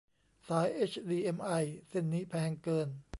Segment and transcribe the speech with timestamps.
[0.47, 1.51] สายเอชดีเอ็มไอ
[1.87, 2.89] เส้นนี้แพงเกิน